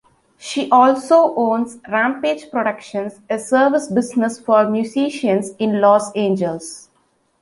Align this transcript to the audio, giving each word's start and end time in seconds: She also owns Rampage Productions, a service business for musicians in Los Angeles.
She 0.39 0.67
also 0.71 1.35
owns 1.35 1.77
Rampage 1.87 2.49
Productions, 2.49 3.21
a 3.29 3.37
service 3.37 3.87
business 3.91 4.39
for 4.39 4.67
musicians 4.67 5.51
in 5.59 5.79
Los 5.79 6.11
Angeles. 6.15 6.89